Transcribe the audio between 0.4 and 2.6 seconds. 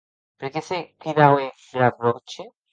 Per qué se cridaue Gravroche?